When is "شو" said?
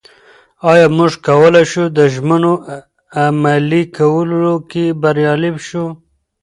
1.71-1.83, 5.67-5.85